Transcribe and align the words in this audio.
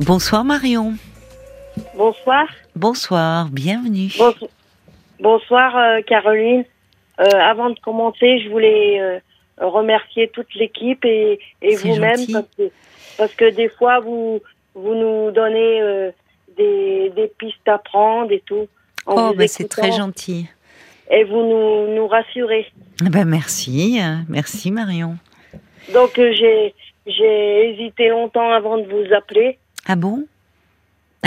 Bonsoir 0.00 0.44
Marion. 0.44 0.94
Bonsoir. 1.94 2.46
Bonsoir, 2.74 3.48
bienvenue. 3.50 4.08
Bonso- 4.18 4.48
Bonsoir 5.20 5.76
euh, 5.76 6.00
Caroline. 6.02 6.64
Euh, 7.20 7.24
avant 7.24 7.70
de 7.70 7.78
commencer, 7.80 8.40
je 8.42 8.48
voulais 8.48 8.98
euh, 9.00 9.18
remercier 9.58 10.28
toute 10.32 10.54
l'équipe 10.54 11.04
et, 11.04 11.38
vous-même 11.82 12.16
parce 12.32 12.46
que, 12.56 12.70
parce 13.18 13.34
que 13.34 13.50
des 13.50 13.68
fois 13.68 14.00
vous 14.00 14.40
vous 14.74 14.94
nous 14.94 15.30
donnez 15.32 16.10
des, 16.56 17.10
des 17.14 17.30
pistes 17.38 17.68
à 17.68 17.76
prendre 17.78 18.32
et 18.32 18.42
tout. 18.46 18.66
en 19.04 19.30
Oh, 19.30 19.34
bah, 19.34 19.46
c'est 19.48 19.68
très 19.68 19.92
gentil. 19.92 20.48
Et 21.10 21.24
vous 21.24 21.42
nous, 21.42 21.94
nous 21.94 22.06
rassurez. 22.06 22.66
Eh 23.04 23.10
Ben 23.10 23.26
merci, 23.26 24.00
euh, 24.00 24.16
merci 24.28 24.70
Marion. 24.70 25.16
Donc 25.92 26.12
j'ai 26.16 26.74
j'ai 27.06 27.70
hésité 27.70 28.08
longtemps 28.08 28.50
avant 28.50 28.78
de 28.78 28.84
vous 28.84 29.12
appeler. 29.12 29.58
Ah 29.92 29.96
bon? 29.96 30.24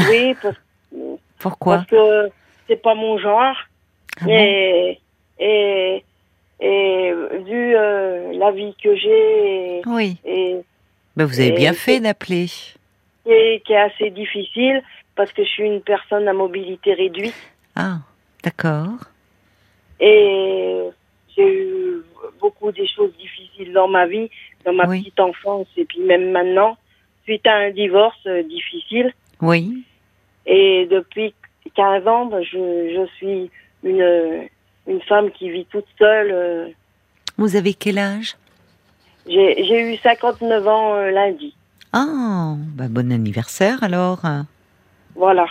Oui, 0.09 0.36
parce, 0.41 0.55
Pourquoi? 1.38 1.76
Parce 1.80 1.88
que 1.90 2.30
c'est 2.67 2.81
pas 2.81 2.95
mon 2.95 3.17
genre. 3.17 3.58
Ah 4.22 4.26
bon? 4.26 4.31
Et, 4.31 4.99
et, 5.39 6.03
et 6.62 7.12
vu 7.44 7.76
euh, 7.76 8.31
la 8.31 8.52
vie 8.52 8.73
que 8.81 8.95
j'ai 8.95 9.81
Oui. 9.86 10.16
et, 10.23 10.55
Ben, 11.17 11.26
vous 11.26 11.41
avez 11.41 11.49
Et 11.49 11.52
bien 11.52 11.73
fait 11.73 11.99
d'appeler. 11.99 12.45
et 13.26 13.62
qui 13.66 13.73
est 13.73 13.77
assez 13.81 14.12
difficile 14.12 14.81
parce 15.17 15.34
que 15.34 15.44
je 15.44 15.50
suis 15.50 15.66
une 15.66 15.81
personne 15.81 16.25
à 16.30 16.34
mobilité 16.34 16.94
réduite 16.94 17.36
Ah, 17.75 17.98
d'accord. 18.44 18.95
et 20.00 20.84
j'ai 21.36 21.48
eu 21.66 22.02
beaucoup 22.39 22.72
des 22.72 22.88
choses 22.88 23.11
difficiles 23.17 23.73
dans 23.73 23.89
ma 23.89 24.05
vie, 24.08 24.30
dans 24.64 24.73
ma 24.73 24.88
Oui. 24.88 25.02
petite 25.02 25.20
enfance 25.20 25.67
et 25.75 25.84
puis 25.84 26.00
même 26.00 26.31
maintenant, 26.31 26.77
suite 27.23 27.45
à 27.48 27.55
un 27.55 27.72
divorce 27.72 28.18
euh, 28.27 28.44
difficile. 28.44 29.13
Oui. 29.41 29.84
Et 30.45 30.88
depuis 30.91 31.34
15 31.76 32.08
ans, 32.08 32.26
ben, 32.26 32.41
je, 32.44 32.58
je 32.58 33.06
suis 33.17 33.50
une, 33.84 34.47
une 34.88 35.02
femme 35.02 35.31
qui 35.31 35.50
vit 35.50 35.66
toute 35.66 35.86
seule. 35.97 36.31
euh, 36.31 36.67
Vous 37.38 37.56
avez 37.56 37.73
quel 37.73 37.97
âge? 37.97 38.36
J'ai 39.28 39.94
eu 39.94 39.97
59 39.97 40.67
ans 40.67 40.95
euh, 40.95 41.09
lundi. 41.12 41.56
Ah, 41.94 42.56
bah, 42.75 42.86
bon 42.89 43.12
anniversaire 43.12 43.81
alors. 43.84 44.22
Voilà. 45.16 45.45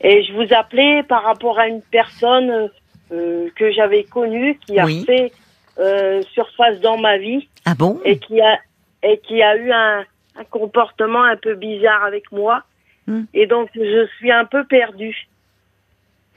Et 0.00 0.22
je 0.24 0.32
vous 0.32 0.52
appelais 0.54 1.02
par 1.02 1.22
rapport 1.24 1.58
à 1.58 1.68
une 1.68 1.82
personne 1.82 2.70
euh, 3.12 3.48
que 3.56 3.70
j'avais 3.72 4.04
connue 4.04 4.58
qui 4.66 4.78
a 4.78 4.86
Oui. 4.86 5.04
fait 5.04 5.32
euh, 5.78 6.22
surface 6.32 6.80
dans 6.80 6.96
ma 6.98 7.18
vie 7.18 7.48
Ah 7.66 7.74
bon? 7.74 8.00
Et 8.04 8.18
qui 8.18 8.40
a 8.40 8.58
et 9.02 9.18
qui 9.18 9.42
a 9.42 9.56
eu 9.56 9.70
un, 9.72 10.04
un 10.36 10.44
comportement 10.44 11.22
un 11.22 11.36
peu 11.36 11.54
bizarre 11.54 12.04
avec 12.04 12.30
moi. 12.32 12.62
Hmm. 13.06 13.24
Et 13.34 13.46
donc 13.46 13.70
je 13.74 14.06
suis 14.18 14.30
un 14.30 14.44
peu 14.44 14.64
perdue. 14.64 15.28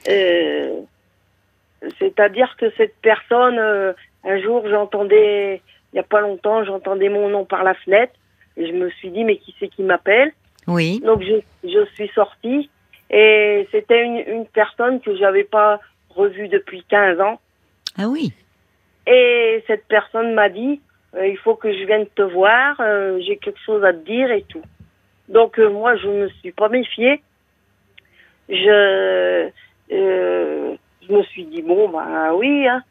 Euh, 0.08 0.82
C'est-à-dire 2.00 2.56
que 2.58 2.72
cette 2.78 2.96
personne, 3.02 3.60
euh, 3.60 3.94
un 4.24 4.40
jour 4.42 4.68
j'entendais, 4.70 5.62
il 5.94 5.98
y 5.98 6.00
a 6.00 6.04
pas 6.04 6.22
longtemps, 6.22 6.64
j'entendais 6.64 7.10
mon 7.10 7.30
nom 7.30 7.46
par 7.46 7.64
la 7.64 7.74
fenêtre 7.74 8.14
et 8.58 8.68
je 8.68 8.74
me 8.74 8.90
suis 8.92 9.10
dit 9.10 9.24
mais 9.24 9.38
qui 9.38 9.56
c'est 9.60 9.70
qui 9.70 9.84
m'appelle? 9.84 10.32
Oui. 10.68 11.00
donc 11.06 11.22
je, 11.22 11.36
je 11.64 11.86
suis 11.94 12.08
sortie 12.16 12.72
et 13.12 13.68
c'était 13.72 14.04
une, 14.04 14.18
une 14.18 14.46
personne 14.48 15.00
que 15.00 15.16
j'avais 15.16 15.44
pas 15.44 15.80
revue 16.10 16.48
depuis 16.48 16.84
15 16.90 17.20
ans. 17.22 17.40
Ah 17.98 18.08
oui. 18.08 18.34
Et 19.08 19.64
cette 19.68 19.86
personne 19.88 20.34
m'a 20.34 20.50
dit, 20.50 20.82
il 21.24 21.38
faut 21.38 21.56
que 21.56 21.72
je 21.72 21.86
vienne 21.86 22.08
te 22.16 22.22
voir, 22.22 22.76
euh, 22.80 23.20
j'ai 23.26 23.38
quelque 23.38 23.60
chose 23.66 23.84
à 23.84 23.94
te 23.94 24.06
dire 24.06 24.32
et 24.32 24.44
tout. 24.44 24.64
Donc 25.30 25.60
euh, 25.60 25.70
moi 25.70 25.96
je 25.98 26.08
me 26.08 26.30
suis 26.30 26.52
pas 26.52 26.70
méfiée. 26.70 27.22
Je, 28.50 29.50
euh, 29.92 30.76
je 31.08 31.14
me 31.14 31.24
suis 31.24 31.46
dit 31.46 31.62
bon 31.62 31.90
bah 31.90 32.34
oui. 32.34 32.68
Hein. 32.68 32.84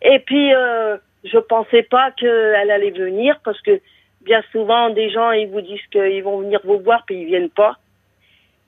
Et 0.00 0.18
puis 0.20 0.54
euh, 0.54 0.96
je 1.24 1.38
pensais 1.38 1.82
pas 1.82 2.10
qu'elle 2.12 2.70
allait 2.70 2.90
venir 2.90 3.38
parce 3.44 3.60
que 3.60 3.80
bien 4.22 4.42
souvent 4.52 4.90
des 4.90 5.10
gens 5.10 5.32
ils 5.32 5.48
vous 5.48 5.60
disent 5.60 5.86
qu'ils 5.90 6.22
vont 6.22 6.38
venir 6.38 6.60
vous 6.64 6.78
voir 6.78 7.04
puis 7.06 7.20
ils 7.22 7.26
viennent 7.26 7.50
pas. 7.50 7.76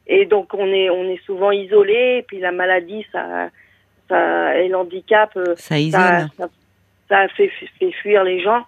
Et 0.06 0.26
donc 0.26 0.52
on 0.52 0.66
est 0.66 0.90
on 0.90 1.04
est 1.04 1.24
souvent 1.24 1.50
isolé 1.50 2.18
et 2.18 2.22
puis 2.22 2.40
la 2.40 2.52
maladie 2.52 3.06
ça 3.10 3.48
ça 4.08 4.58
et 4.58 4.68
l'handicap 4.68 5.30
euh, 5.36 5.54
Ça 5.56 5.76
ça, 5.90 6.28
ça, 6.36 6.48
ça 7.08 7.18
a 7.20 7.28
fait, 7.28 7.50
fait 7.78 7.92
fuir 7.92 8.22
les 8.22 8.40
gens. 8.40 8.64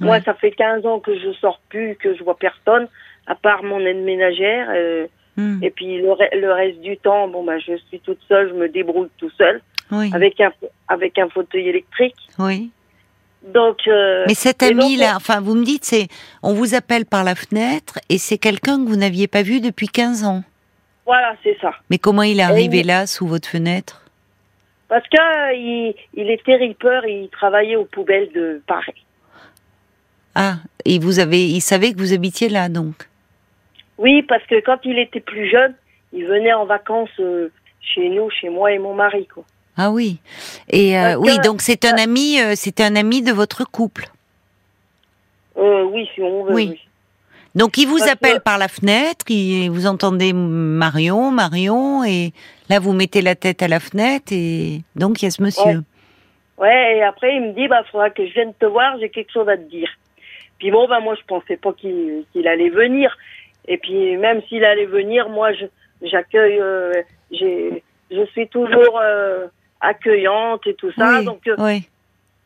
Moi, 0.00 0.20
ça 0.22 0.34
fait 0.34 0.50
15 0.52 0.84
ans 0.86 1.00
que 1.00 1.18
je 1.18 1.32
sors 1.40 1.60
plus, 1.68 1.96
que 1.96 2.14
je 2.16 2.22
vois 2.24 2.36
personne, 2.36 2.88
à 3.26 3.34
part 3.34 3.62
mon 3.62 3.80
aide 3.80 4.02
ménagère. 4.04 4.68
euh, 4.74 5.06
Hmm. 5.36 5.62
et 5.62 5.70
puis 5.70 5.98
le, 5.98 6.08
re- 6.08 6.36
le 6.36 6.52
reste 6.52 6.80
du 6.80 6.96
temps, 6.96 7.28
bon 7.28 7.44
bah 7.44 7.60
je 7.60 7.76
suis 7.88 8.00
toute 8.00 8.18
seule, 8.26 8.48
je 8.48 8.54
me 8.54 8.68
débrouille 8.68 9.08
tout 9.18 9.30
seul 9.38 9.60
Oui. 9.92 10.10
avec 10.12 10.40
un 10.40 10.50
avec 10.88 11.16
un 11.16 11.28
fauteuil 11.28 11.68
électrique. 11.68 12.16
Oui. 12.40 12.70
Donc 13.54 13.86
euh, 13.86 14.24
Mais 14.26 14.34
cet 14.34 14.64
ami 14.64 14.96
là, 14.96 15.12
enfin 15.14 15.40
vous 15.40 15.54
me 15.54 15.64
dites 15.64 15.84
c'est 15.84 16.08
on 16.42 16.54
vous 16.54 16.74
appelle 16.74 17.06
par 17.06 17.22
la 17.22 17.36
fenêtre 17.36 18.00
et 18.08 18.18
c'est 18.18 18.36
quelqu'un 18.38 18.82
que 18.84 18.88
vous 18.88 18.96
n'aviez 18.96 19.28
pas 19.28 19.42
vu 19.44 19.60
depuis 19.60 19.86
15 19.86 20.24
ans. 20.24 20.42
voilà, 21.06 21.36
c'est 21.44 21.56
ça. 21.60 21.70
Mais 21.88 21.98
comment 21.98 22.22
il 22.24 22.40
est 22.40 22.42
arrivé 22.42 22.80
il- 22.80 22.86
là 22.88 23.06
sous 23.06 23.28
votre 23.28 23.46
fenêtre? 23.48 24.02
Parce 24.88 25.04
que 25.08 25.20
euh, 25.20 25.52
il, 25.54 25.94
il 26.14 26.30
était 26.30 26.56
ripper, 26.56 27.02
il 27.06 27.28
travaillait 27.30 27.76
aux 27.76 27.84
poubelles 27.84 28.32
de 28.34 28.60
Paris. 28.66 29.04
Ah, 30.40 30.56
et 30.84 30.98
vous 31.00 31.18
avez 31.18 31.44
il 31.46 31.60
savait 31.60 31.92
que 31.92 31.98
vous 31.98 32.12
habitiez 32.12 32.48
là 32.48 32.68
donc. 32.68 32.94
Oui, 33.98 34.22
parce 34.22 34.44
que 34.44 34.60
quand 34.64 34.78
il 34.84 34.96
était 34.98 35.20
plus 35.20 35.50
jeune, 35.50 35.74
il 36.12 36.24
venait 36.26 36.52
en 36.52 36.64
vacances 36.64 37.10
euh, 37.18 37.50
chez 37.80 38.08
nous, 38.08 38.30
chez 38.30 38.48
moi 38.48 38.70
et 38.72 38.78
mon 38.78 38.94
mari, 38.94 39.26
quoi. 39.26 39.44
Ah 39.76 39.90
oui. 39.90 40.18
Et 40.70 40.96
euh, 40.98 41.16
oui, 41.16 41.38
donc 41.40 41.60
c'est 41.60 41.84
un 41.84 41.96
ami 41.96 42.40
euh, 42.40 42.52
c'est 42.54 42.80
un 42.80 42.94
ami 42.94 43.22
de 43.22 43.32
votre 43.32 43.64
couple. 43.64 44.06
Oui, 45.56 46.08
si 46.14 46.20
on 46.22 46.44
veut. 46.44 46.54
Oui. 46.54 46.68
oui. 46.70 46.80
Donc 47.54 47.76
il 47.78 47.88
vous 47.88 47.98
Parce 47.98 48.10
appelle 48.12 48.36
que- 48.38 48.42
par 48.42 48.58
la 48.58 48.68
fenêtre, 48.68 49.24
il, 49.30 49.68
vous 49.70 49.86
entendez 49.86 50.32
Marion, 50.32 51.32
Marion, 51.32 52.04
et 52.04 52.32
là 52.68 52.78
vous 52.78 52.92
mettez 52.92 53.22
la 53.22 53.34
tête 53.34 53.62
à 53.62 53.68
la 53.68 53.80
fenêtre, 53.80 54.32
et 54.32 54.82
donc 54.94 55.20
il 55.20 55.24
y 55.24 55.28
a 55.28 55.30
ce 55.32 55.42
monsieur. 55.42 55.82
Ouais, 56.58 56.98
et 56.98 57.02
après, 57.02 57.34
il 57.36 57.40
me 57.42 57.52
dit, 57.52 57.66
bah, 57.68 57.82
faudra 57.90 58.10
que 58.10 58.26
je 58.26 58.32
vienne 58.32 58.52
te 58.58 58.66
voir, 58.66 58.96
j'ai 59.00 59.08
quelque 59.10 59.32
chose 59.32 59.48
à 59.48 59.56
te 59.56 59.62
dire. 59.62 59.88
Puis 60.58 60.70
bon, 60.70 60.86
bah, 60.88 61.00
moi, 61.00 61.14
je 61.14 61.24
pensais 61.26 61.56
pas 61.56 61.72
qu'il 61.72 62.24
qu'il 62.32 62.46
allait 62.48 62.70
venir. 62.70 63.16
Et 63.66 63.78
puis, 63.78 64.16
même 64.16 64.42
s'il 64.48 64.64
allait 64.64 64.86
venir, 64.86 65.28
moi, 65.28 65.50
j'accueille, 66.02 66.58
euh, 66.60 66.92
j'ai, 67.30 67.82
je 68.10 68.24
suis 68.26 68.48
toujours, 68.48 68.98
euh, 69.02 69.46
accueillante 69.80 70.66
et 70.66 70.74
tout 70.74 70.90
ça. 70.92 71.18
oui, 71.18 71.24
Donc, 71.24 71.46
euh, 71.46 71.54
oui. 71.58 71.88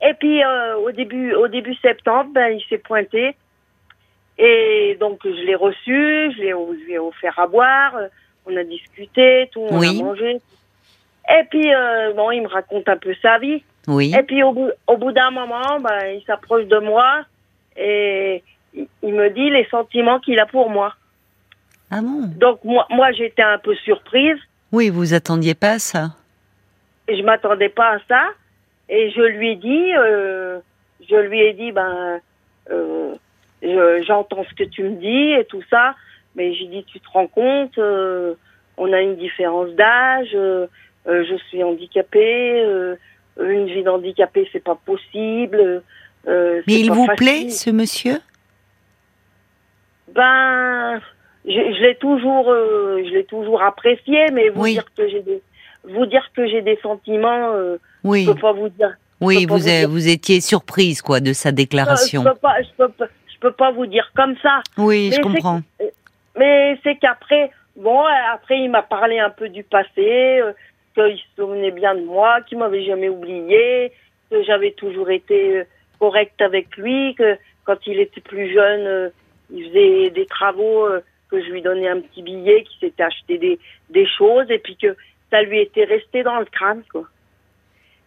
et 0.06 0.14
puis, 0.14 0.42
euh, 0.44 0.76
au 0.78 0.90
début, 0.90 1.32
au 1.34 1.48
début 1.48 1.74
septembre, 1.76 2.30
ben, 2.34 2.48
il 2.58 2.62
s'est 2.68 2.78
pointé. 2.78 3.34
Et 4.38 4.96
donc, 5.00 5.20
je 5.24 5.30
l'ai 5.46 5.54
reçu, 5.54 6.32
je 6.32 6.40
lui 6.40 6.92
ai 6.94 6.98
offert 6.98 7.38
à 7.38 7.46
boire, 7.46 7.96
euh, 7.96 8.08
on 8.46 8.56
a 8.56 8.64
discuté, 8.64 9.48
tout, 9.52 9.60
on 9.70 9.78
Oui. 9.78 10.00
a 10.00 10.02
mangé. 10.04 10.40
Et 11.30 11.44
puis, 11.50 11.72
euh, 11.72 12.12
bon, 12.14 12.30
il 12.32 12.42
me 12.42 12.48
raconte 12.48 12.88
un 12.88 12.96
peu 12.96 13.14
sa 13.22 13.38
vie. 13.38 13.62
Oui. 13.88 14.12
Et 14.18 14.22
puis 14.22 14.42
au 14.42 14.52
bout, 14.52 14.70
au 14.86 14.96
bout 14.96 15.12
d'un 15.12 15.30
moment, 15.30 15.78
ben, 15.80 16.06
il 16.14 16.22
s'approche 16.26 16.64
de 16.66 16.78
moi 16.78 17.22
et 17.76 18.42
il, 18.74 19.14
me 19.14 19.28
dit 19.30 19.50
les 19.50 19.66
sentiments 19.66 20.18
qu'il 20.20 20.38
a 20.38 20.46
pour 20.46 20.70
moi. 20.70 20.94
Ah 21.90 22.00
bon 22.00 22.28
Donc 22.38 22.64
moi, 22.64 22.86
moi 22.90 23.12
j'étais 23.12 23.42
un 23.42 23.58
peu 23.58 23.74
surprise 23.76 24.38
Oui, 24.72 24.88
vous 24.90 25.14
attendiez 25.14 25.54
pas 25.54 25.72
à 25.72 25.78
ça. 25.78 26.10
je 27.08 27.22
m'attendais 27.22 27.68
pas 27.68 27.96
à 27.96 27.98
ça. 28.08 28.22
Et 28.88 29.10
je 29.10 29.20
lui 29.22 29.52
ai 29.52 29.56
dit, 29.56 29.92
euh, 29.96 30.58
je 31.08 31.16
lui 31.16 31.40
ai 31.40 31.52
dit, 31.54 31.72
ben, 31.72 32.20
euh, 32.70 33.14
je- 33.62 34.02
j'entends 34.06 34.44
ce 34.48 34.54
que 34.54 34.64
tu 34.64 34.82
me 34.82 34.96
dis 34.96 35.32
et 35.32 35.44
tout 35.44 35.62
ça, 35.70 35.94
mais 36.34 36.54
j'ai 36.54 36.66
dit, 36.66 36.84
tu 36.84 37.00
te 37.00 37.08
rends 37.10 37.26
compte, 37.26 37.76
euh, 37.78 38.34
on 38.76 38.92
a 38.92 39.00
une 39.00 39.16
différence 39.16 39.70
d'âge, 39.70 40.30
je 40.32 41.36
suis 41.48 41.62
handicapée, 41.62 42.64
une 43.40 43.66
vie 43.66 43.82
d'handicapé 43.82 44.48
c'est 44.52 44.62
pas 44.64 44.78
possible. 44.86 45.82
Euh, 46.28 46.62
Mais 46.66 46.80
il 46.80 46.90
vous 46.90 47.06
facile. 47.06 47.16
plaît, 47.16 47.50
ce 47.50 47.70
monsieur? 47.70 48.18
Ben, 50.14 51.00
je, 51.44 51.50
je 51.50 51.82
l'ai 51.82 51.96
toujours, 51.96 52.50
euh, 52.50 53.02
je 53.04 53.10
l'ai 53.14 53.24
toujours 53.24 53.62
apprécié, 53.62 54.26
mais 54.32 54.48
vous 54.50 54.62
Oui. 54.62 54.72
dire 54.74 54.84
que 54.96 55.08
j'ai 55.08 55.22
des, 55.22 55.42
vous 55.84 56.06
dire 56.06 56.30
que 56.36 56.46
j'ai 56.46 56.62
des 56.62 56.78
sentiments, 56.82 57.52
euh, 57.54 57.78
Oui. 58.04 58.24
je 58.26 58.32
peux 58.32 58.40
pas 58.40 58.52
vous 58.52 58.68
dire. 58.68 58.94
Oui, 59.20 59.46
vous, 59.46 59.56
vous 59.56 59.62
dire. 59.64 59.88
vous 59.88 60.08
étiez 60.08 60.40
surprise, 60.40 61.00
quoi, 61.00 61.20
de 61.20 61.32
sa 61.32 61.52
déclaration. 61.52 62.22
je 62.24 62.28
peux 62.28 62.34
pas, 62.36 62.60
je 62.62 62.68
peux 62.76 62.88
pas, 62.88 63.06
je 63.32 63.38
peux 63.40 63.52
pas 63.52 63.70
vous 63.70 63.86
dire 63.86 64.10
comme 64.14 64.34
ça. 64.42 64.60
Oui, 64.76 65.08
Mais 65.10 65.16
je 65.16 65.20
comprends. 65.20 65.60
Mais 66.38 66.78
c'est 66.82 66.96
qu'après, 66.96 67.50
bon, 67.76 68.02
après 68.32 68.58
il 68.58 68.70
m'a 68.70 68.82
parlé 68.82 69.18
un 69.18 69.30
peu 69.30 69.48
du 69.48 69.62
passé, 69.62 70.40
euh, 70.40 70.52
qu'il 70.94 71.16
se 71.18 71.22
souvenait 71.42 71.70
bien 71.70 71.94
de 71.94 72.04
moi, 72.04 72.40
qu'il 72.48 72.58
m'avait 72.58 72.84
jamais 72.84 73.08
oublié, 73.08 73.92
que 74.30 74.42
j'avais 74.42 74.72
toujours 74.72 75.10
été 75.10 75.58
euh, 75.58 75.64
correcte 76.02 76.42
avec 76.42 76.76
lui, 76.76 77.14
que 77.14 77.38
quand 77.62 77.78
il 77.86 78.00
était 78.00 78.20
plus 78.20 78.52
jeune, 78.52 78.86
euh, 78.88 79.08
il 79.52 79.68
faisait 79.68 80.10
des 80.10 80.26
travaux 80.26 80.84
euh, 80.84 81.00
que 81.30 81.40
je 81.40 81.48
lui 81.48 81.62
donnais 81.62 81.88
un 81.88 82.00
petit 82.00 82.22
billet, 82.22 82.64
qu'il 82.64 82.80
s'était 82.80 83.04
acheté 83.04 83.38
des, 83.38 83.60
des 83.90 84.04
choses 84.18 84.50
et 84.50 84.58
puis 84.58 84.76
que 84.76 84.96
ça 85.30 85.42
lui 85.42 85.60
était 85.60 85.84
resté 85.84 86.24
dans 86.24 86.40
le 86.40 86.44
crâne, 86.46 86.82
quoi. 86.90 87.04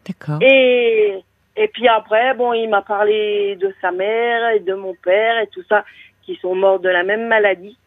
D'accord. 0.06 0.39
Et, 0.42 1.24
et 1.56 1.68
puis 1.69 1.88
après, 1.88 2.33
bon, 2.33 2.51
il 2.51 2.68
m'a 2.68 2.81
parlé 2.81 3.56
de 3.56 3.74
sa 3.80 3.92
mère 3.94 4.50
et 4.50 4.59
de 4.59 4.74
mon 4.74 4.94
père 4.95 5.39
et 5.39 5.48
tout 5.48 5.63
ça, 5.69 5.86
qui 6.24 6.36
sont 6.41 6.53
morts 6.53 6.81
de 6.81 6.89
la 6.89 7.03
même 7.03 7.30
maladie. 7.30 7.77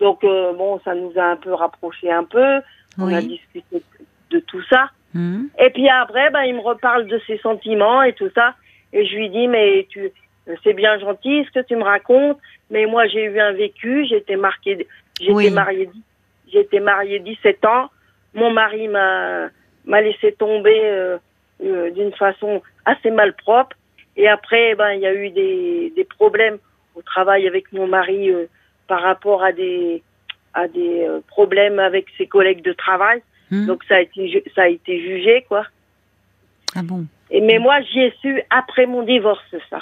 Donc, 0.00 0.24
euh, 0.24 0.52
bon, 0.54 0.80
ça 0.84 0.96
nous 0.96 1.12
a 1.16 1.22
un 1.22 1.36
peu 1.36 1.54
rapprochés 1.54 2.10
un 2.10 2.24
peu. 2.24 2.60
On 2.98 3.14
a 3.14 3.20
discuté 3.20 3.80
de 4.30 4.40
tout 4.40 4.62
ça. 4.68 4.90
Mhm. 5.14 5.50
Et 5.60 5.70
puis 5.70 5.88
après, 5.88 6.30
ben, 6.30 6.42
il 6.42 6.56
me 6.56 6.60
reparle 6.62 7.06
de 7.06 7.20
ses 7.28 7.38
sentiments 7.38 8.02
et 8.02 8.14
tout 8.14 8.30
ça. 8.34 8.56
Et 8.92 9.06
je 9.06 9.16
lui 9.16 9.30
dis, 9.30 9.48
mais 9.48 9.86
tu, 9.90 10.10
c'est 10.64 10.74
bien 10.74 10.98
gentil 10.98 11.44
ce 11.44 11.60
que 11.60 11.66
tu 11.66 11.76
me 11.76 11.82
racontes, 11.82 12.38
mais 12.70 12.86
moi 12.86 13.06
j'ai 13.06 13.24
eu 13.24 13.40
un 13.40 13.52
vécu, 13.52 14.06
j'étais 14.06 14.36
marquée, 14.36 14.86
j'étais 15.18 15.32
Oui. 15.32 15.50
mariée, 15.50 15.88
j'étais 16.52 16.80
mariée 16.80 17.20
17 17.20 17.64
ans. 17.64 17.90
Mon 18.34 18.50
mari 18.50 18.88
m'a, 18.88 19.48
m'a 19.84 20.00
laissé 20.00 20.32
tomber 20.32 20.80
euh, 20.84 21.18
euh, 21.64 21.90
d'une 21.90 22.12
façon 22.12 22.62
assez 22.84 23.10
malpropre. 23.10 23.76
Et 24.16 24.28
après, 24.28 24.74
ben, 24.74 24.92
il 24.92 25.00
y 25.00 25.06
a 25.06 25.14
eu 25.14 25.30
des, 25.30 25.92
des 25.96 26.04
problèmes 26.04 26.58
au 26.94 27.02
travail 27.02 27.46
avec 27.46 27.72
mon 27.72 27.86
mari 27.86 28.30
euh, 28.30 28.46
par 28.88 29.02
rapport 29.02 29.42
à 29.42 29.52
des, 29.52 30.02
à 30.54 30.68
des 30.68 31.06
problèmes 31.28 31.78
avec 31.78 32.06
ses 32.18 32.26
collègues 32.26 32.62
de 32.62 32.72
travail. 32.72 33.22
Mhm. 33.50 33.66
Donc 33.66 33.84
ça 33.84 33.96
a 33.96 34.00
été 34.00 34.44
ça 34.54 34.62
a 34.62 34.68
été 34.68 35.00
jugé 35.00 35.44
quoi. 35.48 35.66
Ah 36.74 36.82
bon? 36.82 37.06
Et 37.34 37.40
mais 37.40 37.58
moi 37.58 37.80
j'y 37.80 38.00
ai 38.00 38.12
su 38.20 38.42
après 38.50 38.86
mon 38.86 39.02
divorce 39.02 39.54
ça. 39.70 39.78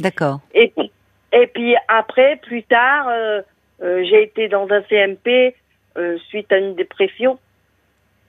D'accord. 0.00 0.40
Et 0.54 0.68
puis 0.74 0.90
et 1.32 1.46
puis 1.48 1.76
après 1.86 2.36
plus 2.36 2.62
tard 2.64 3.08
euh, 3.08 3.42
euh, 3.82 4.02
j'ai 4.08 4.22
été 4.22 4.48
dans 4.48 4.66
un 4.70 4.82
CMP 4.82 5.54
euh, 5.98 6.16
suite 6.28 6.50
à 6.50 6.58
une 6.58 6.74
dépression. 6.74 7.38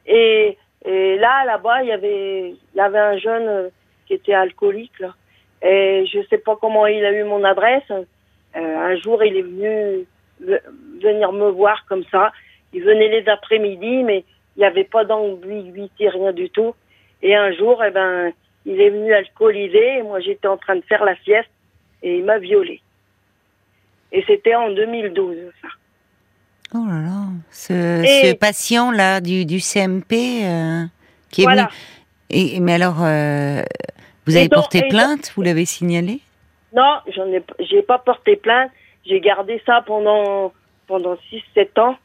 Et 0.06 0.57
et 0.86 1.18
là 1.18 1.45
là-bas 1.45 1.83
il 1.83 1.88
y 1.89 1.92
avait 1.94 2.50
il 2.50 2.77
y 2.77 2.81
avait 2.81 3.00
un 3.00 3.18
jeune 3.18 3.48
euh, 3.48 3.69
qui 4.06 4.13
était 4.13 4.33
alcoolique 4.33 5.00
là. 5.00 5.13
Et 5.62 6.06
je 6.06 6.19
sais 6.30 6.38
pas 6.38 6.56
comment 6.60 6.86
il 6.86 7.04
a 7.06 7.12
eu 7.13 7.24
mon 7.24 7.44
adresse. 7.44 7.89
Euh, 7.92 8.01
un 8.56 8.95
jour 8.98 9.24
il 9.24 9.38
est 9.38 9.42
venu 9.42 10.06
ve- 10.44 10.62
venir 11.01 11.31
me 11.31 11.50
voir 11.50 11.86
comme 11.88 12.04
ça. 12.12 12.31
Il 12.74 12.83
venait 12.83 13.07
les 13.07 13.28
après-midi 13.30 14.04
mais 14.04 14.25
il 14.57 14.60
n'y 14.60 14.66
avait 14.66 14.83
pas 14.83 15.06
d'ambiguïté, 15.06 16.10
rien 16.10 16.33
du 16.33 16.50
tout. 16.50 16.75
Et 17.21 17.36
un 17.36 17.51
jour, 17.54 17.83
eh 17.83 17.92
ben, 17.92 18.31
il 18.65 18.79
est 18.81 18.89
venu 18.89 19.13
alcoolisé, 19.13 19.97
et 20.00 20.03
moi 20.03 20.19
j'étais 20.19 20.47
en 20.47 20.57
train 20.57 20.75
de 20.75 20.81
faire 20.81 21.03
la 21.06 21.15
sieste, 21.23 21.50
et 22.03 22.17
il 22.17 22.23
m'a 22.25 22.38
violée. 22.39 22.81
Et 24.12 24.23
c'était 24.27 24.56
en 24.56 24.69
2012, 24.71 25.35
ça. 25.62 25.67
Oh 26.73 26.85
là 26.88 27.00
là. 27.01 27.21
Ce, 27.51 28.33
patient-là 28.33 29.21
du, 29.21 29.45
du 29.45 29.59
CMP 29.59 30.13
euh, 30.44 30.83
qui 31.31 31.41
est 31.41 31.45
Voilà. 31.45 31.63
venu. 31.63 31.73
Et, 32.56 32.59
mais 32.59 32.73
alors, 32.73 33.03
euh, 33.03 33.62
vous 34.25 34.35
avez 34.35 34.47
donc- 34.47 34.59
porté 34.62 34.81
donc- 34.81 34.89
plainte 34.89 35.31
Vous 35.35 35.41
l'avez 35.41 35.65
signalé? 35.65 36.19
Non, 36.73 37.00
j'en 37.15 37.27
ai, 37.27 37.41
j'ai 37.59 37.81
pas 37.81 38.00
porté 38.00 38.35
plainte. 38.35 38.71
J'ai 39.06 39.19
gardé 39.21 39.61
ça 39.65 39.83
pendant, 39.85 40.51
pendant 40.88 41.15
6-7 41.56 41.79
ans, 41.79 41.95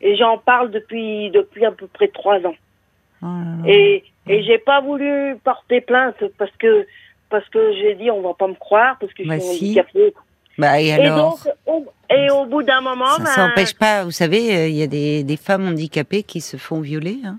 et 0.00 0.14
j'en 0.16 0.38
parle 0.38 0.70
depuis, 0.70 1.30
depuis 1.30 1.64
à 1.64 1.72
peu 1.72 1.86
près 1.86 2.08
3 2.08 2.36
ans. 2.46 2.54
Oh 3.22 3.26
là 3.26 3.56
là. 3.66 3.70
Et, 3.72 4.04
et 4.26 4.42
j'ai 4.44 4.58
pas 4.58 4.80
voulu 4.80 5.36
porter 5.44 5.80
plainte 5.80 6.16
parce 6.38 6.50
que, 6.58 6.86
parce 7.28 7.48
que 7.48 7.72
j'ai 7.74 7.94
dit 7.94 8.10
on 8.10 8.22
va 8.22 8.34
pas 8.34 8.48
me 8.48 8.54
croire, 8.54 8.96
parce 8.98 9.12
que 9.12 9.24
je 9.24 9.28
Bah 9.28 9.38
suis 9.40 9.56
si. 9.56 9.64
handicapée. 9.66 10.14
Bah, 10.58 10.80
et 10.80 10.88
Et 10.88 11.08
donc, 11.08 11.36
au, 11.66 11.86
et 12.10 12.30
au 12.30 12.44
bout 12.44 12.62
d'un 12.62 12.80
moment, 12.82 13.06
Ça 13.06 13.22
ben, 13.22 13.26
s'empêche 13.30 13.74
pas, 13.74 14.04
vous 14.04 14.10
savez, 14.10 14.54
euh, 14.56 14.68
il 14.68 14.74
y 14.76 14.82
a 14.82 14.86
des, 14.86 15.22
des 15.24 15.36
femmes 15.38 15.66
handicapées 15.68 16.22
qui 16.22 16.40
se 16.42 16.56
font 16.58 16.80
violer. 16.80 17.16
Hein. 17.24 17.38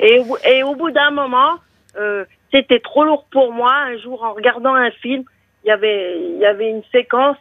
Et, 0.00 0.18
au- 0.18 0.36
et 0.46 0.62
au 0.62 0.74
bout 0.74 0.90
d'un 0.90 1.10
moment, 1.10 1.52
euh, 1.98 2.24
c'était 2.52 2.80
trop 2.80 3.04
lourd 3.04 3.26
pour 3.30 3.52
moi. 3.52 3.72
Un 3.72 3.96
jour, 3.98 4.22
en 4.24 4.34
regardant 4.34 4.74
un 4.74 4.90
film, 4.90 5.24
il 5.64 5.68
y 5.68 5.70
avait, 5.70 6.18
il 6.34 6.38
y 6.38 6.44
avait 6.44 6.68
une 6.70 6.82
séquence. 6.92 7.36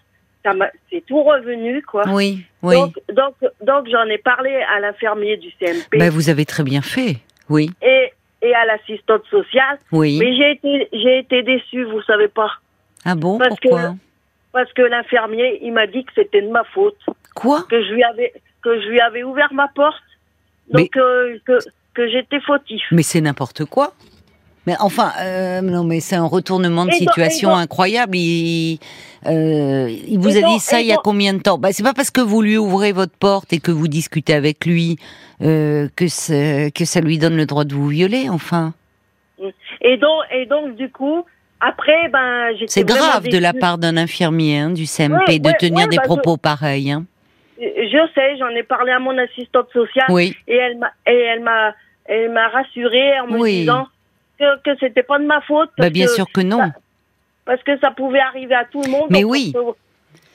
C'est 0.91 1.05
tout 1.05 1.23
revenu, 1.23 1.81
quoi. 1.83 2.03
Oui, 2.07 2.43
oui. 2.61 2.75
Donc, 2.75 2.93
donc, 3.13 3.35
donc 3.61 3.87
j'en 3.89 4.05
ai 4.05 4.17
parlé 4.17 4.53
à 4.75 4.79
l'infirmier 4.79 5.37
du 5.37 5.49
CMP 5.59 5.97
Bah, 5.97 6.09
vous 6.09 6.29
avez 6.29 6.45
très 6.45 6.63
bien 6.63 6.81
fait. 6.81 7.17
Oui, 7.49 7.69
et, 7.81 8.11
et 8.41 8.53
à 8.55 8.65
l'assistante 8.65 9.23
sociale. 9.29 9.77
oui. 9.91 10.17
Mais 10.19 10.35
j'ai 10.35 10.51
été, 10.51 10.89
j'ai 10.93 11.19
été 11.19 11.43
déçue, 11.43 11.83
vous 11.85 12.01
savez 12.03 12.27
pas, 12.27 12.51
ah 13.05 13.15
bon, 13.15 13.37
parce 13.37 13.59
que- 13.59 13.67
pourquoi? 13.69 13.95
parce 14.51 14.71
que 14.73 14.81
l'infirmier, 14.83 15.59
il 15.63 15.73
m'a 15.73 15.85
dit 15.87 16.03
que 16.05 16.11
c'était 16.15 16.41
de 16.41 16.49
ma 16.49 16.63
faute, 16.63 16.97
Quoi? 17.35 17.63
Que 17.69 17.83
je 17.83 17.91
lui 17.93 18.03
avais, 18.03 18.31
que 18.63 18.81
je 18.81 18.87
lui 18.87 18.99
avais 19.01 19.23
ouvert 19.23 19.53
ma 19.53 19.67
porte, 19.67 20.01
donc 20.71 20.95
euh, 20.97 21.37
que, 21.45 21.57
que 21.93 22.07
j'étais 22.09 22.39
fautif. 22.39 22.81
Mais 22.91 23.03
c'est 23.03 23.21
n'importe 23.21 23.65
quoi. 23.65 23.93
Mais 24.67 24.75
enfin, 24.79 25.11
euh, 25.21 25.61
non, 25.61 25.83
mais 25.83 25.99
c'est 25.99 26.15
un 26.15 26.25
retournement 26.25 26.85
de 26.85 26.91
Et 26.91 26.95
situation 26.95 27.49
donc- 27.49 27.59
incroyable. 27.59 28.17
Il, 28.17 28.79
euh, 29.27 29.89
il 30.07 30.17
vous 30.19 30.35
a 30.37 30.41
donc- 30.41 30.53
dit 30.55 30.59
ça 30.59 30.81
il 30.81 30.87
y 30.87 30.91
a 30.93 30.97
combien 30.97 31.33
de 31.33 31.39
temps? 31.41 31.57
Bah, 31.57 31.69
C'est 31.71 31.83
pas 31.83 31.93
parce 31.93 32.09
que 32.11 32.21
vous 32.21 32.41
lui 32.41 32.57
ouvrez 32.57 32.91
votre 32.91 33.15
porte 33.17 33.53
et 33.53 33.59
que 33.59 33.71
vous 33.71 33.87
discutez 33.87 34.33
avec 34.33 34.65
lui 34.65 34.97
euh, 35.41 35.87
que, 35.95 36.69
que 36.69 36.85
ça 36.85 37.01
lui 37.01 37.17
donne 37.19 37.35
le 37.37 37.45
droit 37.45 37.63
de 37.65 37.73
vous 37.75 37.87
violer, 37.87 38.29
enfin. 38.29 38.73
Et 39.81 39.97
donc, 39.97 40.21
et 40.31 40.45
donc 40.45 40.75
du 40.75 40.89
coup, 40.89 41.23
après, 41.59 42.09
ben, 42.11 42.51
j'étais 42.57 42.71
C'est 42.71 42.83
grave 42.85 43.27
de 43.27 43.37
la 43.37 43.53
part 43.53 43.77
d'un 43.77 43.97
infirmier 43.97 44.59
hein, 44.59 44.69
du 44.71 44.85
CMP 44.85 45.27
Ouais, 45.27 45.39
de 45.39 45.47
ouais, 45.49 45.53
tenir 45.59 45.83
ouais, 45.85 45.87
des 45.89 45.97
bah, 45.97 46.03
je- 46.05 46.07
propos 46.07 46.37
pareils. 46.37 46.91
Hein. 46.91 47.05
Je 47.59 48.07
sais, 48.15 48.37
j'en 48.37 48.49
ai 48.49 48.63
parlé 48.63 48.91
à 48.91 48.99
mon 48.99 49.17
assistante 49.17 49.67
sociale 49.71 50.07
Oui, 50.09 50.35
et 50.47 50.55
elle 50.55 50.77
m'a 50.77 50.91
et 51.07 51.15
elle 51.17 51.41
m'a 51.41 51.73
elle 52.05 52.31
m'a 52.31 52.47
rassurée 52.49 53.19
en 53.21 53.27
me 53.27 53.39
Oui. 53.39 53.59
disant 53.61 53.87
que 54.39 54.61
que 54.63 54.77
c'était 54.79 55.03
pas 55.03 55.19
de 55.19 55.25
ma 55.25 55.41
faute 55.41 55.69
bah, 55.77 55.89
bien 55.89 56.07
sûr 56.07 56.25
que 56.33 56.41
non. 56.41 56.57
ça- 56.59 56.71
parce 57.45 57.61
que 57.63 57.77
ça 57.79 57.91
pouvait 57.91 58.19
arriver 58.19 58.55
à 58.55 58.65
tout 58.65 58.81
le 58.81 58.89
monde. 58.89 59.07
Mais 59.11 59.23
oui. 59.23 59.51
recevoir- 59.53 59.75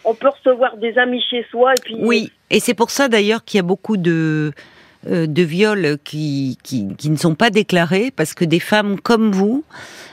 on 0.05 0.15
peut 0.15 0.29
recevoir 0.29 0.77
des 0.77 0.97
amis 0.97 1.23
chez 1.29 1.45
soi 1.51 1.73
et 1.75 1.81
puis 1.85 1.97
Oui, 1.99 2.33
et 2.51 2.61
c'est 2.61 2.75
pour 2.75 2.91
ça 2.91 3.09
d'ailleurs 3.09 3.45
qu'il 3.45 3.59
y 3.59 3.61
a 3.61 3.65
beaucoup 3.65 3.97
de 3.97 4.53
euh, 5.09 5.27
de 5.27 5.43
viols 5.43 5.97
qui, 6.05 6.59
qui, 6.63 6.95
qui 6.97 7.09
ne 7.11 7.17
sont 7.17 7.35
pas 7.35 7.49
déclarés 7.51 8.11
parce 8.15 8.35
que 8.35 8.45
des 8.45 8.61
femmes 8.61 9.01
comme 9.01 9.33
vous 9.33 9.65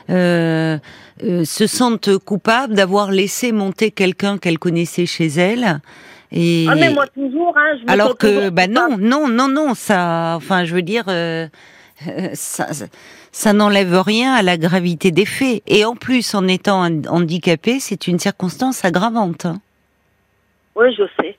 euh, 0.10 0.78
euh, 1.24 1.44
se 1.46 1.68
sentent 1.68 2.18
coupables 2.20 2.74
d'avoir 2.74 3.12
laissé 3.12 3.52
monter 3.52 3.92
quelqu'un 3.92 4.38
qu'elles 4.38 4.60
connaissaient 4.60 5.06
chez 5.06 5.28
elles. 5.28 5.80
Et 6.32 6.66
Ah 6.70 6.76
mais 6.76 6.90
moi 6.94 7.06
toujours 7.08 7.54
hein, 7.58 7.78
je 7.80 7.86
me 7.86 7.92
alors 7.92 8.18
que 8.18 8.28
toujours 8.28 8.52
bah 8.52 8.68
non, 8.68 8.98
non, 8.98 9.28
non, 9.28 9.48
non, 9.50 9.74
ça, 9.74 10.34
enfin, 10.38 10.64
je 10.66 10.74
veux 10.74 10.82
dire, 10.82 11.06
euh, 11.08 11.48
ça, 12.34 12.68
ça- 13.32 13.54
n'enlève 13.54 14.02
rien 14.02 14.34
à 14.34 14.42
la 14.42 14.58
gravité 14.58 15.12
des 15.12 15.26
faits. 15.26 15.62
Et 15.68 15.86
en 15.86 15.96
plus, 15.96 16.34
en 16.36 16.48
étant 16.48 16.82
handicapé, 17.10 17.80
c'est 17.80 18.08
une 18.08 18.20
circonstance 18.20 18.84
aggravante. 18.86 19.48
Oui, 20.76 20.94
je 20.96 21.04
sais. 21.20 21.38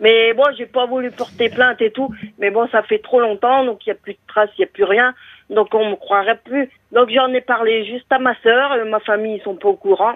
Mais 0.00 0.32
bon, 0.34 0.44
j'ai 0.56 0.66
pas 0.66 0.86
voulu 0.86 1.10
porter 1.10 1.48
plainte 1.48 1.80
et 1.80 1.90
tout. 1.92 2.12
Mais 2.38 2.50
bon, 2.50 2.66
ça 2.72 2.82
fait 2.82 2.98
trop 2.98 3.20
longtemps, 3.20 3.64
donc 3.64 3.86
il 3.86 3.90
y 3.90 3.92
a 3.92 3.94
plus 3.94 4.14
de 4.14 4.18
traces, 4.26 4.50
il 4.58 4.62
y 4.62 4.64
a 4.64 4.66
plus 4.66 4.84
rien. 4.84 5.14
Donc 5.48 5.68
on 5.74 5.90
me 5.90 5.96
croirait 5.96 6.40
plus. 6.44 6.68
Donc 6.92 7.10
j'en 7.10 7.28
ai 7.32 7.40
parlé 7.40 7.84
juste 7.86 8.10
à 8.10 8.18
ma 8.18 8.34
sœur, 8.42 8.72
euh, 8.72 8.84
ma 8.84 9.00
famille, 9.00 9.36
ils 9.36 9.42
sont 9.42 9.54
pas 9.56 9.68
au 9.68 9.74
courant. 9.76 10.14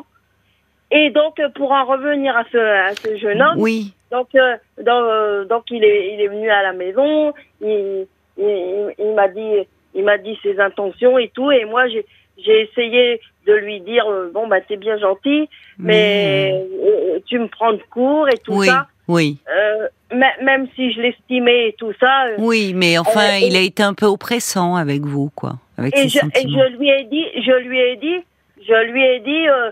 Et 0.91 1.11
donc 1.11 1.39
euh, 1.41 1.49
pour 1.51 1.73
en 1.73 1.85
revenir 1.85 2.37
à 2.37 2.45
ce, 2.51 2.57
à 2.59 2.95
ce 2.95 3.17
jeune 3.17 3.43
homme, 3.43 3.59
Oui, 3.59 3.93
donc 4.11 4.29
euh, 4.35 4.57
donc, 4.79 4.87
euh, 4.89 5.45
donc 5.45 5.65
il 5.71 5.83
est 5.85 6.15
il 6.15 6.21
est 6.21 6.29
venu 6.29 6.51
à 6.51 6.63
la 6.63 6.73
maison, 6.73 7.33
il 7.61 8.07
il, 8.39 8.45
il- 8.45 8.95
il 8.99 9.15
m'a 9.15 9.29
dit 9.29 9.67
il 9.95 10.05
m'a 10.05 10.19
dit 10.19 10.39
ses 10.43 10.59
intentions 10.61 11.19
et 11.19 11.29
tout 11.35 11.51
et 11.51 11.65
moi 11.65 11.89
j'ai 11.89 12.05
j'ai 12.39 12.63
essayé 12.63 13.21
de 13.47 13.53
lui 13.53 13.81
dire 13.81 14.07
euh, 14.11 14.31
bon 14.35 14.47
bah 14.49 14.61
t'es 14.61 14.77
bien 14.77 14.99
gentil 14.99 15.49
mais 15.79 16.53
euh, 16.83 17.19
tu 17.27 17.39
me 17.39 17.47
prends 17.49 17.73
de 17.73 17.83
court 17.91 18.29
et 18.29 18.39
tout 18.39 18.55
oui, 18.55 18.67
ça 18.67 18.87
oui. 19.09 19.37
euh, 19.55 19.87
mê- 20.13 20.43
même 20.43 20.67
si 20.75 20.93
je 20.93 21.01
l'estimais 21.01 21.69
et 21.69 21.73
tout 21.79 21.93
ça 22.01 22.27
euh, 22.27 22.35
Oui, 22.39 22.73
mais 22.75 22.97
enfin, 22.99 23.21
Euh, 23.35 23.39
et- 23.41 23.47
il 23.49 23.57
a 23.57 23.61
été 23.61 23.83
un 23.83 23.95
peu 23.95 24.07
oppressant 24.07 24.77
avec 24.77 25.03
vous, 25.03 25.31
quoi, 25.37 25.53
avec 25.79 25.95
et 25.97 26.09
ses 26.09 26.09
je, 26.09 26.19
et 26.19 26.21
sentiments. 26.21 26.59
je 26.71 26.77
lui 26.79 26.89
ai 26.89 27.05
dit, 27.05 27.27
je 27.37 27.53
lui 27.69 27.79
ai 27.81 27.97
dit, 27.97 28.19
je 28.67 28.91
lui 28.91 29.05
ai 29.05 29.21
dit, 29.21 29.49
euh, 29.49 29.71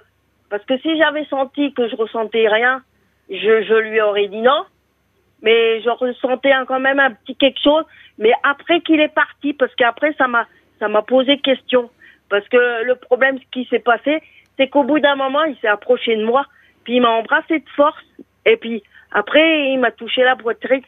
parce 0.50 0.64
que 0.66 0.76
si 0.78 0.96
j'avais 0.98 1.24
senti 1.26 1.72
que 1.72 1.88
je 1.88 1.96
ressentais 1.96 2.46
rien, 2.46 2.82
je, 3.30 3.62
je 3.64 3.74
lui 3.88 4.00
aurais 4.02 4.28
dit 4.28 4.42
non. 4.42 4.64
Mais 5.44 5.80
je 5.80 5.88
ressentais 5.90 6.52
un- 6.52 6.66
quand 6.66 6.78
même 6.78 7.00
un 7.00 7.10
petit 7.10 7.34
quelque 7.34 7.60
chose. 7.62 7.84
Mais 8.22 8.32
après 8.44 8.80
qu'il 8.80 9.00
est 9.00 9.12
parti, 9.12 9.52
parce 9.52 9.74
qu'après 9.74 10.14
ça 10.16 10.28
m'a, 10.28 10.46
ça 10.78 10.86
m'a 10.88 11.02
posé 11.02 11.38
question. 11.38 11.90
Parce 12.30 12.46
que 12.48 12.84
le 12.84 12.94
problème, 12.94 13.38
ce 13.38 13.44
qui 13.50 13.66
s'est 13.68 13.80
passé, 13.80 14.22
c'est 14.56 14.68
qu'au 14.68 14.84
bout 14.84 15.00
d'un 15.00 15.16
moment, 15.16 15.42
il 15.44 15.56
s'est 15.60 15.68
approché 15.68 16.16
de 16.16 16.24
moi, 16.24 16.46
puis 16.84 16.94
il 16.96 17.02
m'a 17.02 17.10
embrassé 17.10 17.58
de 17.58 17.68
force, 17.76 18.04
et 18.46 18.56
puis 18.56 18.82
après, 19.10 19.72
il 19.72 19.78
m'a 19.80 19.90
touché 19.90 20.22
la 20.22 20.36
poitrine. 20.36 20.82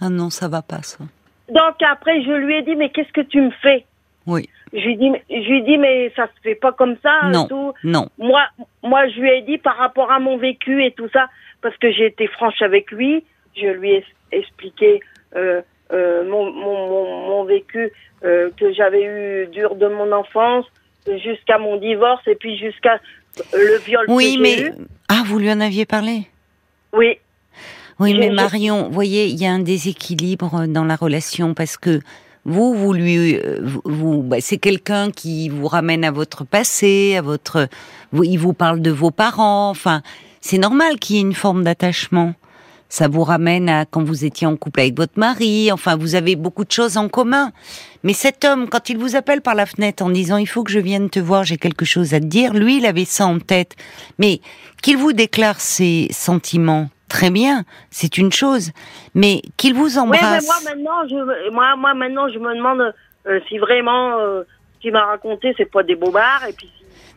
Ah 0.00 0.10
non, 0.10 0.28
ça 0.28 0.46
va 0.48 0.60
pas, 0.62 0.82
ça. 0.82 1.02
Donc 1.48 1.76
après, 1.88 2.22
je 2.22 2.30
lui 2.32 2.54
ai 2.56 2.62
dit, 2.62 2.76
mais 2.76 2.90
qu'est-ce 2.90 3.12
que 3.12 3.22
tu 3.22 3.40
me 3.40 3.50
fais? 3.62 3.84
Oui, 4.26 4.48
je 4.72 4.80
lui 4.80 4.96
dis, 4.96 5.10
mais- 5.10 5.24
je 5.30 5.48
lui 5.50 5.62
dis, 5.62 5.78
mais 5.78 6.12
ça 6.16 6.26
se 6.26 6.40
fait 6.42 6.54
pas 6.54 6.72
comme 6.72 6.96
ça. 7.02 7.30
Non. 7.32 7.46
Tout. 7.46 7.72
non. 7.82 8.08
Moi, 8.18 8.42
moi, 8.82 9.08
je 9.08 9.20
lui 9.20 9.30
ai 9.30 9.42
dit 9.42 9.58
par 9.58 9.76
rapport 9.76 10.10
à 10.12 10.18
mon 10.18 10.36
vécu 10.36 10.84
et 10.84 10.92
tout 10.92 11.08
ça, 11.12 11.28
parce 11.62 11.76
que 11.78 11.90
j'ai 11.92 12.06
été 12.06 12.26
franche 12.28 12.60
avec 12.60 12.90
lui. 12.90 13.24
je 13.56 13.68
lui 13.68 13.90
ai 13.92 14.04
expliqué 14.32 15.00
euh, 15.36 15.62
euh, 15.92 16.28
mon, 16.28 16.50
mon, 16.52 16.88
mon, 16.88 17.26
mon 17.28 17.44
vécu 17.44 17.90
euh, 18.24 18.50
que 18.58 18.72
j'avais 18.72 19.02
eu 19.04 19.46
dur 19.48 19.74
de 19.76 19.86
mon 19.88 20.10
enfance 20.12 20.64
jusqu'à 21.22 21.58
mon 21.58 21.76
divorce 21.76 22.22
et 22.26 22.34
puis 22.34 22.56
jusqu'à 22.56 22.98
le 23.52 23.78
viol 23.84 24.04
Oui, 24.08 24.36
que 24.36 24.42
mais 24.42 24.60
eu. 24.62 24.72
ah, 25.08 25.22
vous 25.26 25.38
lui 25.38 25.50
en 25.52 25.60
aviez 25.60 25.84
parlé? 25.86 26.26
Oui, 26.92 27.18
Oui, 28.00 28.16
mais 28.18 28.30
Marion, 28.30 28.84
vous 28.84 28.92
voyez, 28.92 29.26
il 29.26 29.36
y 29.40 29.46
a 29.46 29.50
un 29.50 29.58
déséquilibre 29.58 30.66
dans 30.68 30.84
la 30.84 30.96
relation 30.96 31.52
parce 31.54 31.76
que 31.76 32.00
vous, 32.46 32.74
vous 32.74 32.92
lui, 32.92 33.36
euh, 33.36 33.58
vous, 33.62 33.82
vous- 33.84 34.22
bah, 34.22 34.36
c'est 34.40 34.58
quelqu'un 34.58 35.10
qui 35.10 35.48
vous 35.48 35.66
ramène 35.66 36.04
à 36.04 36.10
votre 36.10 36.44
passé, 36.44 37.16
à 37.16 37.22
votre, 37.22 37.68
vous- 38.12 38.24
il 38.24 38.36
vous 38.36 38.52
parle 38.52 38.80
de 38.80 38.90
vos 38.90 39.10
parents. 39.10 39.70
Enfin, 39.70 40.02
c'est 40.40 40.58
normal 40.58 40.98
qu'il 40.98 41.16
y 41.16 41.18
ait 41.18 41.22
une 41.22 41.34
forme 41.34 41.64
d'attachement. 41.64 42.34
Ça 42.88 43.08
vous 43.08 43.24
ramène 43.24 43.68
à 43.68 43.86
quand 43.86 44.04
vous 44.04 44.24
étiez 44.24 44.46
en 44.46 44.56
couple 44.56 44.80
avec 44.80 44.96
votre 44.96 45.18
mari. 45.18 45.72
Enfin, 45.72 45.96
vous 45.96 46.14
avez 46.14 46.36
beaucoup 46.36 46.64
de 46.64 46.70
choses 46.70 46.96
en 46.96 47.08
commun. 47.08 47.50
Mais 48.04 48.12
cet 48.12 48.44
homme, 48.44 48.68
quand 48.68 48.88
il 48.88 48.98
vous 48.98 49.16
appelle 49.16 49.40
par 49.40 49.54
la 49.54 49.66
fenêtre 49.66 50.02
en 50.04 50.10
disant 50.10 50.36
il 50.36 50.46
faut 50.46 50.62
que 50.62 50.70
je 50.70 50.78
vienne 50.78 51.10
te 51.10 51.18
voir, 51.18 51.42
j'ai 51.44 51.56
quelque 51.56 51.84
chose 51.84 52.14
à 52.14 52.20
te 52.20 52.26
dire, 52.26 52.52
lui, 52.54 52.76
il 52.78 52.86
avait 52.86 53.04
ça 53.06 53.26
en 53.26 53.38
tête. 53.40 53.74
Mais 54.18 54.40
qu'il 54.82 54.96
vous 54.96 55.12
déclare 55.12 55.60
ses 55.60 56.08
sentiments, 56.12 56.88
très 57.08 57.30
bien, 57.30 57.64
c'est 57.90 58.16
une 58.18 58.30
chose. 58.32 58.70
Mais 59.14 59.42
qu'il 59.56 59.74
vous 59.74 59.98
Oui, 59.98 60.08
mais 60.10 60.18
embrasse. 60.18 60.46
moi 60.46 60.56
maintenant, 60.64 61.08
je, 61.08 61.50
moi, 61.52 61.74
moi 61.76 61.94
maintenant, 61.94 62.28
je 62.28 62.38
me 62.38 62.54
demande 62.54 62.94
euh, 63.26 63.40
si 63.48 63.58
vraiment 63.58 64.18
euh, 64.20 64.42
ce 64.76 64.80
qu'il 64.82 64.92
m'a 64.92 65.06
raconté, 65.06 65.52
c'est 65.56 65.70
pas 65.70 65.82
des 65.82 65.96
bobards. 65.96 66.44
Et 66.48 66.52
puis, 66.52 66.68
si- 66.73 66.73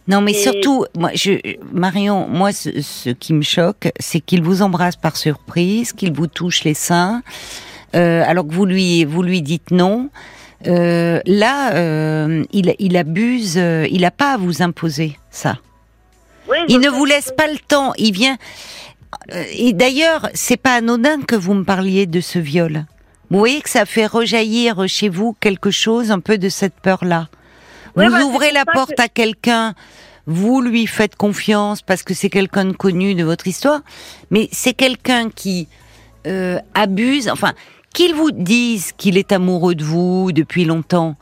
Non, 0.07 0.21
mais 0.21 0.31
Et- 0.31 0.41
surtout, 0.41 0.85
moi, 0.97 1.11
je, 1.13 1.31
Marion, 1.73 2.27
moi, 2.29 2.51
ce, 2.53 2.81
ce 2.81 3.09
qui 3.09 3.33
me 3.33 3.41
choque, 3.41 3.89
c'est 3.99 4.19
qu'il 4.21 4.41
vous 4.41 4.61
embrasse 4.61 4.95
par 4.95 5.17
surprise, 5.17 5.91
qu'il 5.93 6.13
vous 6.13 6.27
touche 6.27 6.63
les 6.63 6.73
seins, 6.73 7.21
euh, 7.95 8.23
alors 8.25 8.47
que 8.47 8.53
vous 8.53 8.65
lui, 8.65 9.03
vous 9.05 9.21
lui 9.23 9.41
dites 9.41 9.71
non. 9.71 10.09
Euh, 10.65 11.19
là, 11.25 11.73
euh, 11.75 12.43
il, 12.51 12.73
il 12.79 12.97
abuse. 12.97 13.55
euh, 13.57 13.85
il 13.91 14.01
n'a 14.01 14.11
pas 14.11 14.33
à 14.33 14.37
vous 14.37 14.61
imposer 14.61 15.17
ça. 15.29 15.57
Oui, 16.49 16.57
Il 16.69 16.79
ne 16.79 16.89
vous 16.89 17.05
laisse 17.05 17.31
pas 17.37 17.47
le 17.47 17.57
temps. 17.59 17.93
Il 17.97 18.13
vient. 18.13 18.37
euh, 19.33 19.43
Et 19.51 19.73
d'ailleurs, 19.73 20.29
c'est 20.33 20.57
pas 20.57 20.75
anodin 20.75 21.21
que 21.21 21.35
vous 21.35 21.53
me 21.53 21.63
parliez 21.63 22.05
de 22.05 22.21
ce 22.21 22.39
viol. 22.39 22.85
Vous 23.29 23.39
voyez 23.39 23.59
que 23.61 23.69
ça 23.69 23.85
fait 23.85 24.05
rejaillir 24.07 24.87
chez 24.87 25.09
vous 25.09 25.35
quelque 25.41 25.69
chose, 25.69 26.11
un 26.11 26.19
peu 26.21 26.37
de 26.37 26.47
cette 26.49 26.75
peur-là. 26.81 27.27
Ouais, 27.97 28.07
vous 28.07 28.11
bah, 28.15 28.23
ouvrez 28.25 28.51
la 28.51 28.65
porte 28.65 28.95
que- 28.95 29.01
à 29.01 29.07
quelqu'un, 29.07 29.73
vous 30.25 30.61
lui 30.61 30.87
faites 30.87 31.15
confiance 31.15 31.81
parce 31.81 32.03
que 32.03 32.13
c'est 32.13 32.29
quelqu'un 32.29 32.65
de 32.65 32.71
connu 32.73 33.15
de 33.15 33.23
votre 33.23 33.47
histoire, 33.47 33.81
mais 34.31 34.49
c'est 34.51 34.73
quelqu'un 34.73 35.29
qui 35.29 35.67
euh, 36.25 36.59
abuse, 36.73 37.29
enfin, 37.29 37.53
qu'il 37.93 38.13
vous 38.13 38.31
dise 38.31 38.91
qu'il 38.97 39.17
est 39.17 39.31
amoureux 39.31 39.75
de 39.75 39.83
vous 39.83 40.31
depuis 40.33 40.65
longtemps, 40.65 41.15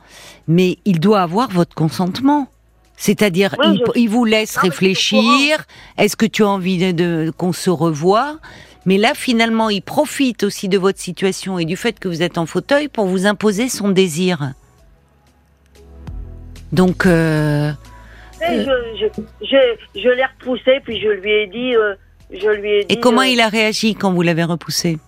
mais 0.48 0.78
il 0.84 0.98
doit 1.00 1.20
avoir 1.22 1.48
votre 1.50 1.74
consentement. 1.74 2.48
C'est-à-dire, 2.96 3.54
Oui, 3.58 3.66
il, 3.74 3.78
je- 3.94 4.00
il 4.00 4.08
vous 4.08 4.24
laisse 4.24 4.56
réfléchir. 4.56 5.64
Est-ce 5.98 6.16
que 6.16 6.26
tu 6.26 6.42
as 6.42 6.48
envie 6.48 6.78
de, 6.78 6.90
de- 6.92 7.32
qu'on 7.36 7.52
se 7.52 7.70
revoie? 7.70 8.38
Mais 8.86 8.98
là, 8.98 9.12
finalement, 9.14 9.68
il 9.70 9.82
profite 9.82 10.42
aussi 10.44 10.68
de 10.68 10.78
votre 10.78 10.98
situation 10.98 11.58
et 11.58 11.64
du 11.66 11.76
fait 11.76 11.98
que 12.00 12.08
vous 12.08 12.22
êtes 12.22 12.38
en 12.38 12.46
fauteuil 12.46 12.88
pour 12.88 13.06
vous 13.06 13.26
imposer 13.26 13.68
son 13.68 13.90
désir. 13.90 14.52
Donc, 16.76 17.06
euh, 17.06 17.72
Et 18.42 18.60
je, 18.60 18.70
je, 19.00 19.06
je, 19.40 20.00
je 20.00 20.08
l'ai 20.10 20.24
repoussé, 20.24 20.80
puis 20.84 21.00
je 21.00 21.08
lui 21.08 21.30
ai 21.32 21.46
dit, 21.46 21.74
euh, 21.74 21.94
je 22.30 22.48
lui 22.48 22.70
ai 22.70 22.84
dit. 22.84 22.94
et 22.94 23.00
comment 23.00 23.22
euh, 23.22 23.26
il 23.28 23.40
a 23.40 23.48
réagi 23.48 23.94
quand 23.94 24.12
vous 24.12 24.20
l'avez 24.22 24.44
repoussé 24.44 24.98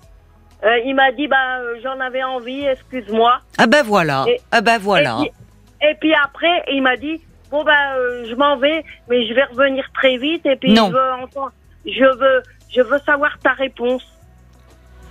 euh, 0.65 0.79
Il 0.87 0.95
m'a 0.95 1.13
dit, 1.13 1.29
bah, 1.29 1.37
euh, 1.61 1.75
j'en 1.83 2.01
avais 2.01 2.23
envie, 2.25 2.65
excuse-moi. 2.65 3.41
Ah 3.59 3.67
ben 3.67 3.83
voilà, 3.85 4.25
Et- 4.29 4.41
ah 4.51 4.63
ben 4.63 4.79
voilà. 4.79 5.19
Et 5.21 5.31
puis, 5.31 5.89
et 5.91 5.95
puis 6.01 6.15
après, 6.15 6.65
il 6.73 6.83
m'a 6.83 6.97
dit, 6.97 7.21
bon 7.51 7.63
bah, 7.65 7.95
euh, 7.99 8.25
je 8.29 8.35
m'en 8.35 8.57
vais, 8.57 8.83
mais 9.11 9.27
je 9.29 9.35
vais 9.35 9.45
revenir 9.45 9.85
très 9.95 10.17
vite. 10.17 10.47
Et 10.47 10.57
puis 10.57 10.73
Non. 10.73 10.87
je 10.89 10.93
veux, 10.95 11.13
entendre- 11.23 11.53
je 11.85 12.05
veux, 12.19 12.43
je 12.75 12.81
veux 12.81 12.99
savoir 13.05 13.39
ta 13.43 13.53
réponse. 13.53 14.03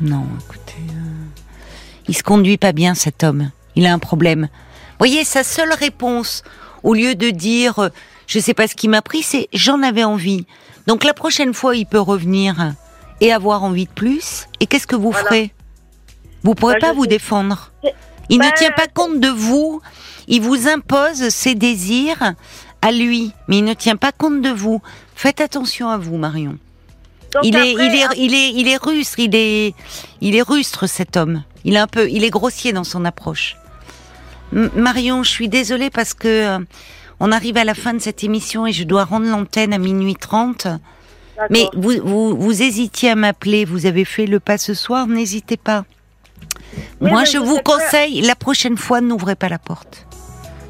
Non, 0.01 0.25
écoutez, 0.43 0.81
euh, 0.89 1.25
il 2.07 2.17
se 2.17 2.23
conduit 2.23 2.57
pas 2.57 2.71
bien 2.71 2.95
cet 2.95 3.23
homme. 3.23 3.51
Il 3.75 3.85
a 3.85 3.93
un 3.93 3.99
problème. 3.99 4.47
Voyez, 4.99 5.23
sa 5.23 5.43
seule 5.43 5.73
réponse, 5.73 6.43
au 6.83 6.93
lieu 6.93 7.15
de 7.15 7.29
dire, 7.29 7.79
euh, 7.79 7.89
je 8.27 8.39
sais 8.39 8.53
pas 8.53 8.67
ce 8.67 8.75
qui 8.75 8.87
m'a 8.87 9.01
pris, 9.01 9.21
c'est 9.23 9.47
j'en 9.53 9.81
avais 9.83 10.03
envie. 10.03 10.45
Donc 10.87 11.03
la 11.03 11.13
prochaine 11.13 11.53
fois, 11.53 11.75
il 11.75 11.85
peut 11.85 11.99
revenir 11.99 12.73
et 13.21 13.31
avoir 13.31 13.63
envie 13.63 13.85
de 13.85 13.91
plus. 13.91 14.47
Et 14.59 14.65
qu'est-ce 14.67 14.87
que 14.87 14.95
vous 14.95 15.11
Voilà. 15.11 15.27
ferez? 15.27 15.53
Vous 16.43 16.55
pourrez 16.55 16.75
Bah, 16.75 16.87
pas 16.87 16.93
vous 16.93 17.03
sais. 17.03 17.09
défendre. 17.09 17.71
Il 18.29 18.39
ne 18.39 18.55
tient 18.57 18.71
pas 18.71 18.87
compte 18.87 19.19
de 19.19 19.29
vous. 19.29 19.81
Il 20.27 20.41
vous 20.41 20.67
impose 20.67 21.29
ses 21.29 21.55
désirs 21.55 22.33
à 22.81 22.91
lui, 22.91 23.31
mais 23.47 23.59
il 23.59 23.63
ne 23.63 23.73
tient 23.73 23.95
pas 23.95 24.11
compte 24.11 24.41
de 24.41 24.49
vous. 24.49 24.81
Faites 25.15 25.41
attention 25.41 25.89
à 25.89 25.97
vous, 25.97 26.17
Marion. 26.17 26.57
Donc 27.33 27.43
Il 27.43 27.55
est, 27.55 27.71
il 27.73 27.79
est, 27.95 28.05
il 28.17 28.33
est, 28.33 28.49
il 28.53 28.67
est 28.67 28.77
rustre, 28.77 29.19
il 29.19 29.35
est, 29.35 29.73
il 30.21 30.35
est 30.35 30.41
rustre 30.41 30.87
cet 30.87 31.17
homme. 31.17 31.43
Il 31.65 31.75
est 31.75 31.79
un 31.79 31.87
peu, 31.87 32.09
il 32.09 32.23
est 32.23 32.29
grossier 32.29 32.71
dans 32.73 32.83
son 32.83 33.03
approche. 33.05 33.57
Marion, 34.51 35.23
je 35.23 35.29
suis 35.29 35.49
désolée 35.49 35.89
parce 35.89 36.13
que 36.13 36.27
euh, 36.27 36.59
on 37.19 37.31
arrive 37.31 37.57
à 37.57 37.63
la 37.65 37.73
fin 37.73 37.93
de 37.93 37.99
cette 37.99 38.23
émission 38.23 38.65
et 38.65 38.71
je 38.71 38.83
dois 38.83 39.03
rendre 39.03 39.27
l'antenne 39.27 39.73
à 39.73 39.77
minuit 39.77 40.15
30. 40.15 40.63
d'accord. 40.67 40.79
Mais 41.49 41.65
vous, 41.75 41.93
vous, 42.03 42.37
vous 42.37 42.61
hésitiez 42.61 43.11
à 43.11 43.15
m'appeler, 43.15 43.65
vous 43.65 43.85
avez 43.85 44.05
fait 44.05 44.25
le 44.25 44.39
pas 44.39 44.57
ce 44.57 44.73
soir, 44.73 45.07
n'hésitez 45.07 45.57
pas. 45.57 45.85
Moi, 47.01 47.23
je 47.25 47.37
vous 47.37 47.59
conseille, 47.63 48.21
la 48.21 48.35
prochaine 48.35 48.77
fois, 48.77 49.01
n'ouvrez 49.01 49.35
pas 49.35 49.49
la 49.49 49.59
porte. 49.59 50.05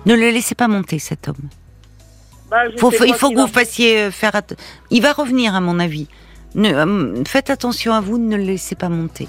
Ne 0.06 0.14
le 0.16 0.30
laissez 0.32 0.56
pas 0.56 0.68
monter, 0.68 1.00
cet 1.00 1.28
homme. 1.28 1.36
Bah, 2.50 2.58
Faut- 2.78 2.92
il 3.06 3.14
faut 3.14 3.30
que 3.30 3.36
vous 3.36 3.42
va- 3.42 3.48
fassiez 3.48 4.00
euh, 4.04 4.12
faire. 4.12 4.42
Il 4.90 5.02
va 5.02 5.12
revenir, 5.12 5.54
à 5.54 5.60
mon 5.60 5.80
avis. 5.80 6.08
Ne, 6.56 6.72
euh, 6.74 7.24
faites 7.26 7.50
attention 7.50 7.94
à 7.94 8.00
vous, 8.00 8.18
ne 8.18 8.38
le 8.38 8.44
laissez 8.44 8.76
pas 8.76 8.88
monter. 8.88 9.28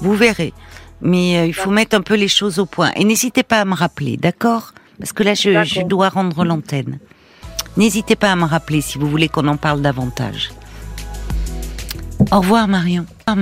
Vous 0.00 0.14
verrez. 0.14 0.54
Mais 1.00 1.38
euh, 1.38 1.46
il 1.46 1.54
faut 1.54 1.70
mettre 1.70 1.96
un 1.96 2.00
peu 2.00 2.14
les 2.14 2.28
choses 2.28 2.58
au 2.58 2.66
point. 2.66 2.92
Et 2.96 3.04
n'hésitez 3.04 3.42
pas 3.42 3.60
à 3.60 3.64
me 3.64 3.74
rappeler, 3.74 4.16
d'accord? 4.16 4.72
Parce 4.98 5.12
que 5.12 5.22
là, 5.22 5.34
je, 5.34 5.64
je 5.64 5.82
dois 5.82 6.08
rendre 6.08 6.44
l'antenne. 6.44 6.98
N'hésitez 7.76 8.16
pas 8.16 8.30
à 8.30 8.36
me 8.36 8.44
rappeler 8.44 8.80
si 8.80 8.98
vous 8.98 9.08
voulez 9.08 9.28
qu'on 9.28 9.48
en 9.48 9.56
parle 9.56 9.82
davantage. 9.82 10.50
Au 12.30 12.38
revoir, 12.38 12.68
Marion. 12.68 13.06